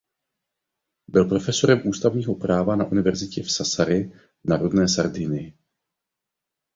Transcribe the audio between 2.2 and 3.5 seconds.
práva na univerzitě